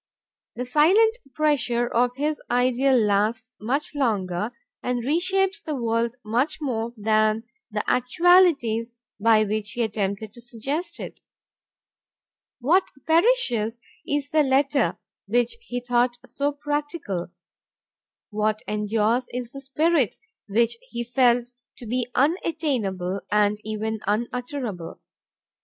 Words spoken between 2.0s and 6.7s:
his ideal lasts much longer and reshapes the world much